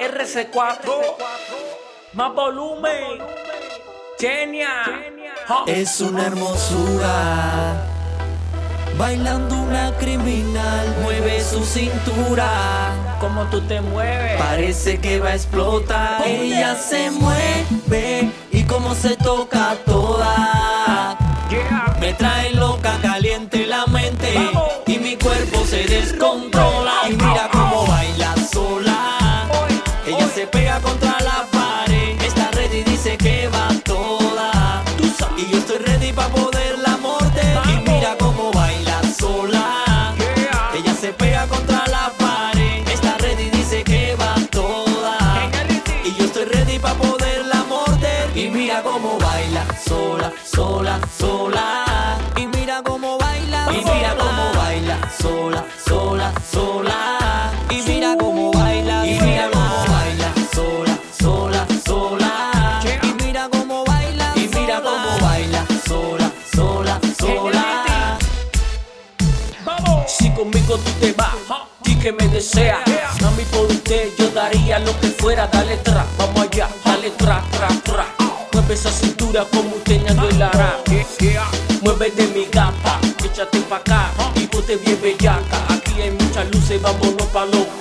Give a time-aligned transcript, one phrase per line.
[0.00, 0.92] RC4,
[2.14, 3.18] más volumen.
[4.18, 4.68] Genia,
[5.66, 7.88] es una hermosura.
[8.98, 12.92] Bailando una criminal, mueve su cintura.
[13.20, 16.26] Como tú te mueves, parece que va a explotar.
[16.26, 21.16] Ella se mueve y como se toca toda.
[22.00, 24.34] Me trae loca, caliente la mente.
[24.86, 26.31] Y mi cuerpo se descontrola.
[36.32, 37.58] Poderla morder.
[37.68, 39.91] Y mira cómo baila sola.
[70.34, 71.34] Conmigo tú te vas
[71.84, 72.80] y que me deseas,
[73.20, 75.46] mami por usted yo daría lo que fuera.
[75.46, 78.06] Dale tra, vamos allá, dale tra, tra, tra.
[78.52, 80.76] Mueve esa cintura como usted hará.
[81.82, 85.66] Muévete mi gata, échate pa' acá y ponte bien bellaca.
[85.68, 87.71] Aquí hay muchas luces, vámonos pa' lo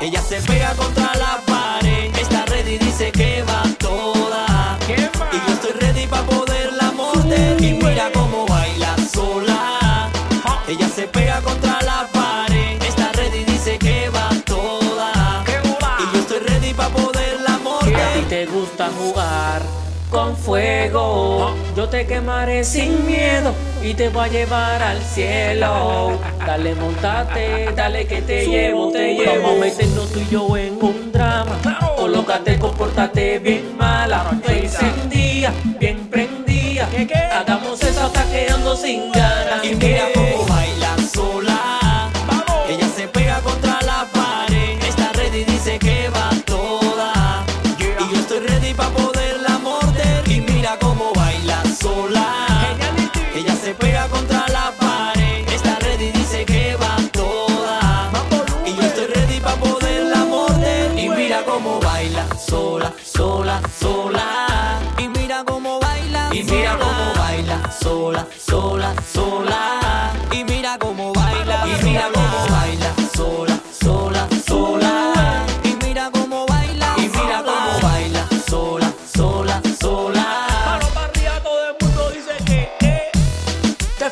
[0.00, 2.16] Ella se pega contra la pared.
[2.16, 4.78] Está ready, dice que va toda.
[4.88, 7.62] Y yo estoy ready para poderla morder.
[7.62, 10.10] Y mira cómo baila sola.
[10.66, 12.82] Ella se pega contra la pared.
[12.82, 15.44] Está ready, dice que va toda.
[15.98, 18.28] Y yo estoy ready para poderla A ti morder.
[18.28, 19.79] te gusta jugar
[20.10, 21.54] con fuego.
[21.76, 26.18] Yo te quemaré sin miedo y te voy a llevar al cielo.
[26.44, 29.42] Dale, montate, dale que te llevo, te llevo.
[29.42, 31.56] Vamos a meternos tú y yo en un drama.
[31.96, 34.38] Colócate, compórtate bien mala.
[34.46, 36.88] Encendía, bien prendía.
[37.32, 39.10] Hagamos eso hasta quedando sin
[54.30, 55.48] contra la pared.
[55.48, 58.10] Está ready, dice que va toda.
[58.66, 60.98] Y yo estoy ready para poderla morder.
[60.98, 64.78] Y mira cómo baila sola, sola, sola.
[64.98, 66.30] Y mira cómo baila.
[66.32, 69.39] Y mira cómo baila sola, sola, sola.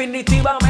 [0.00, 0.69] Definitivamente